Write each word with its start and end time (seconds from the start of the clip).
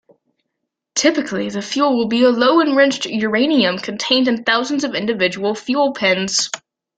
Typically, 0.95 1.47
the 1.51 1.61
fuel 1.61 1.95
will 1.95 2.07
be 2.07 2.25
low-enriched 2.25 3.05
uranium 3.05 3.77
contained 3.77 4.27
in 4.27 4.43
thousands 4.43 4.83
of 4.83 4.95
individual 4.95 5.53
fuel 5.53 5.93
pins. 5.93 6.49